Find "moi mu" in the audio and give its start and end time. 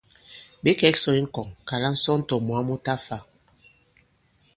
2.45-2.75